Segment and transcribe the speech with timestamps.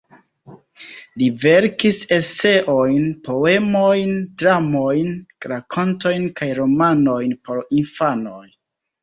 [1.21, 5.13] Li verkis eseojn, poemojn, dramojn,
[5.53, 8.43] rakontojn kaj romanojn por infanoj.